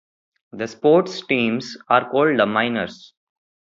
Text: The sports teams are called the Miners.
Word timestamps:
The 0.53 0.67
sports 0.67 1.23
teams 1.27 1.77
are 1.87 2.09
called 2.09 2.39
the 2.39 2.47
Miners. 2.47 3.13